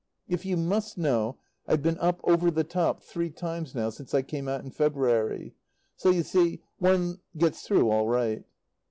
[0.27, 4.23] If you must know, I've been up "over the top" three times now since I
[4.23, 5.53] came out in February.
[5.95, 8.43] So, you see, one gets through all right.